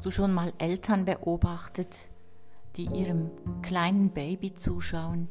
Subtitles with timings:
[0.00, 2.08] Hast du schon mal Eltern beobachtet,
[2.76, 5.28] die ihrem kleinen Baby zuschauen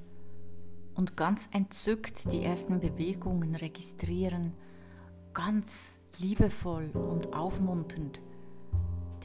[0.94, 4.54] und ganz entzückt die ersten Bewegungen registrieren,
[5.34, 8.21] ganz liebevoll und aufmunternd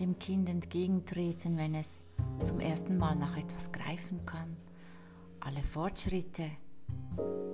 [0.01, 2.07] dem Kind entgegentreten, wenn es
[2.43, 4.57] zum ersten Mal nach etwas greifen kann,
[5.41, 6.49] alle Fortschritte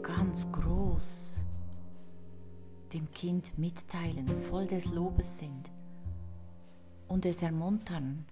[0.01, 1.41] ganz groß
[2.93, 5.73] dem Kind mitteilen, voll des Lobes sind
[7.11, 8.25] und es ermuntern.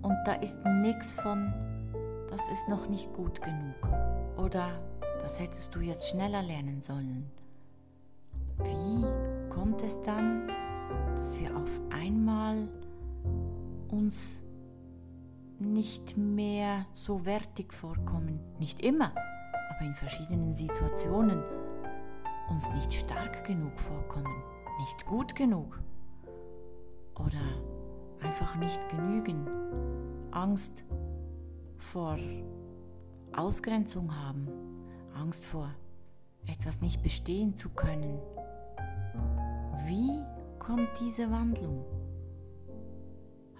[0.00, 1.52] Und da ist nichts von,
[2.30, 3.74] das ist noch nicht gut genug
[4.36, 4.80] oder
[5.22, 7.30] das hättest du jetzt schneller lernen sollen.
[8.58, 9.04] Wie
[9.50, 10.48] kommt es dann,
[11.16, 12.68] dass wir auf einmal
[13.88, 14.42] uns
[15.58, 18.38] nicht mehr so wertig vorkommen?
[18.60, 19.12] Nicht immer,
[19.70, 21.42] aber in verschiedenen Situationen
[22.50, 24.44] uns nicht stark genug vorkommen,
[24.78, 25.80] nicht gut genug
[27.18, 27.40] oder
[28.20, 29.46] einfach nicht genügen,
[30.30, 30.84] Angst
[31.78, 32.18] vor
[33.32, 34.48] Ausgrenzung haben,
[35.14, 35.70] Angst vor
[36.46, 38.18] etwas nicht bestehen zu können.
[39.86, 40.22] Wie
[40.58, 41.84] kommt diese Wandlung?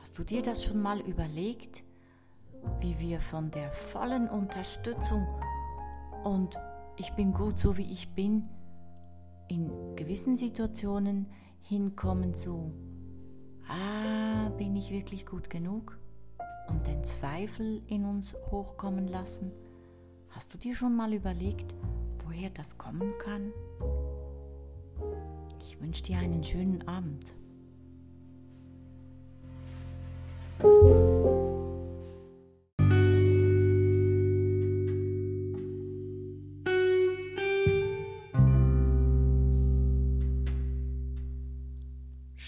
[0.00, 1.82] Hast du dir das schon mal überlegt,
[2.80, 5.26] wie wir von der vollen Unterstützung
[6.24, 6.56] und
[6.96, 8.48] ich bin gut so wie ich bin
[9.48, 11.26] in gewissen Situationen
[11.60, 12.72] hinkommen zu
[13.68, 15.98] ah, bin ich wirklich gut genug?
[16.68, 19.52] Und den Zweifel in uns hochkommen lassen?
[20.30, 21.74] Hast du dir schon mal überlegt,
[22.24, 23.52] woher das kommen kann?
[25.60, 27.34] Ich wünsche dir einen schönen Abend.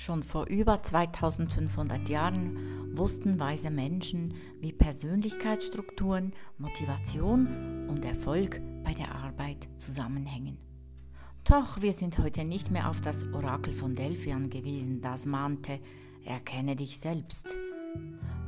[0.09, 9.15] Schon vor über 2500 Jahren wussten weise Menschen, wie Persönlichkeitsstrukturen, Motivation und Erfolg bei der
[9.15, 10.56] Arbeit zusammenhängen.
[11.44, 15.78] Doch wir sind heute nicht mehr auf das Orakel von Delphi angewiesen, das mahnte,
[16.25, 17.55] erkenne dich selbst.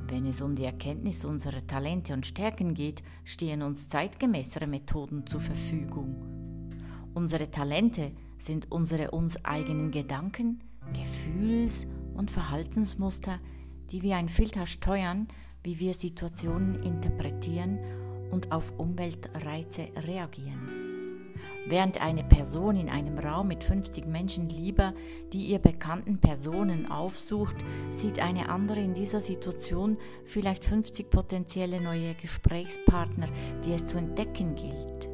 [0.08, 5.42] Wenn es um die Erkenntnis unserer Talente und Stärken geht, stehen uns zeitgemäßere Methoden zur
[5.42, 6.70] Verfügung.
[7.12, 13.38] Unsere Talente sind unsere uns eigenen Gedanken, Gefühls- und Verhaltensmuster,
[13.90, 15.28] die wie ein Filter steuern,
[15.62, 17.78] wie wir Situationen interpretieren
[18.30, 20.90] und auf Umweltreize reagieren.
[21.66, 24.94] Während eine Person in einem Raum mit 50 Menschen lieber
[25.32, 27.56] die ihr bekannten Personen aufsucht,
[27.90, 33.28] sieht eine andere in dieser Situation vielleicht 50 potenzielle neue Gesprächspartner,
[33.64, 35.09] die es zu entdecken gilt.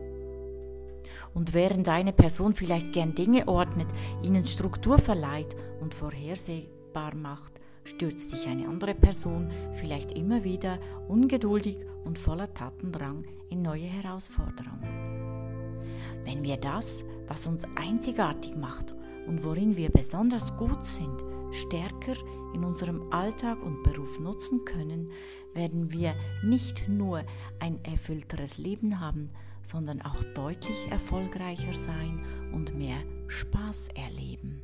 [1.36, 3.88] Und während eine Person vielleicht gern Dinge ordnet,
[4.22, 11.76] ihnen Struktur verleiht und vorhersehbar macht, stürzt sich eine andere Person vielleicht immer wieder ungeduldig
[12.06, 15.84] und voller Tatendrang in neue Herausforderungen.
[16.24, 18.94] Wenn wir das, was uns einzigartig macht
[19.26, 22.14] und worin wir besonders gut sind, stärker
[22.54, 25.10] in unserem Alltag und Beruf nutzen können,
[25.52, 27.22] werden wir nicht nur
[27.58, 29.30] ein erfüllteres Leben haben,
[29.66, 34.62] sondern auch deutlich erfolgreicher sein und mehr Spaß erleben.